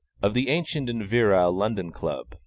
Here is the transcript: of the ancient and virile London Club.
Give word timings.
of 0.23 0.33
the 0.33 0.49
ancient 0.49 0.89
and 0.89 1.05
virile 1.07 1.51
London 1.55 1.91
Club. 1.91 2.33